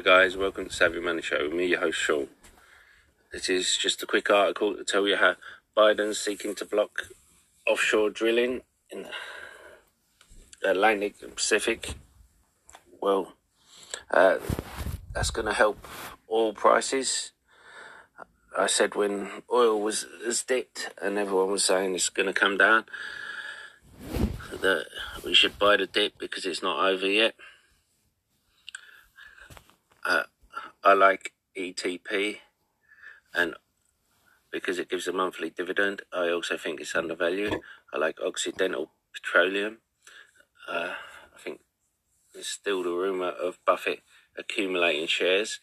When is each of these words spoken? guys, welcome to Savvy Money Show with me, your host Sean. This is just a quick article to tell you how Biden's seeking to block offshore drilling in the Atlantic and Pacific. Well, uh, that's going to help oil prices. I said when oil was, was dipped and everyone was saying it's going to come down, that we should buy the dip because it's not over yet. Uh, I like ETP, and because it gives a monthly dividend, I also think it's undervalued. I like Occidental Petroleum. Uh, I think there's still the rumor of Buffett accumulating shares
guys, 0.00 0.36
welcome 0.36 0.66
to 0.66 0.72
Savvy 0.72 0.98
Money 0.98 1.22
Show 1.22 1.44
with 1.44 1.52
me, 1.52 1.66
your 1.66 1.78
host 1.78 1.98
Sean. 1.98 2.26
This 3.32 3.48
is 3.48 3.76
just 3.76 4.02
a 4.02 4.06
quick 4.06 4.28
article 4.28 4.74
to 4.74 4.82
tell 4.82 5.06
you 5.06 5.16
how 5.16 5.36
Biden's 5.76 6.18
seeking 6.18 6.56
to 6.56 6.64
block 6.64 7.08
offshore 7.64 8.10
drilling 8.10 8.62
in 8.90 9.06
the 10.60 10.70
Atlantic 10.72 11.14
and 11.22 11.36
Pacific. 11.36 11.94
Well, 13.00 13.34
uh, 14.10 14.38
that's 15.14 15.30
going 15.30 15.46
to 15.46 15.54
help 15.54 15.86
oil 16.28 16.52
prices. 16.52 17.30
I 18.58 18.66
said 18.66 18.96
when 18.96 19.30
oil 19.52 19.80
was, 19.80 20.06
was 20.26 20.42
dipped 20.42 20.90
and 21.00 21.18
everyone 21.18 21.52
was 21.52 21.62
saying 21.62 21.94
it's 21.94 22.08
going 22.08 22.26
to 22.26 22.32
come 22.32 22.56
down, 22.56 22.86
that 24.60 24.86
we 25.24 25.34
should 25.34 25.56
buy 25.56 25.76
the 25.76 25.86
dip 25.86 26.18
because 26.18 26.46
it's 26.46 26.64
not 26.64 26.84
over 26.84 27.06
yet. 27.06 27.34
Uh, 30.04 30.24
I 30.86 30.92
like 30.92 31.32
ETP, 31.56 32.40
and 33.32 33.54
because 34.52 34.78
it 34.78 34.90
gives 34.90 35.08
a 35.08 35.14
monthly 35.14 35.48
dividend, 35.48 36.02
I 36.12 36.28
also 36.28 36.58
think 36.58 36.78
it's 36.78 36.94
undervalued. 36.94 37.58
I 37.90 37.96
like 37.96 38.20
Occidental 38.20 38.90
Petroleum. 39.14 39.78
Uh, 40.68 40.92
I 41.34 41.38
think 41.38 41.60
there's 42.34 42.48
still 42.48 42.82
the 42.82 42.90
rumor 42.90 43.28
of 43.30 43.58
Buffett 43.64 44.00
accumulating 44.36 45.06
shares 45.06 45.58